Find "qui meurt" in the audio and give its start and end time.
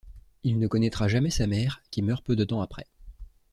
1.91-2.23